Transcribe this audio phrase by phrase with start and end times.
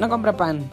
[0.00, 0.64] no compra pan.